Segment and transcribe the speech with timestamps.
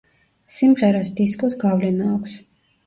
[0.53, 2.45] სიმღერას დისკოს გავლენა აქვს.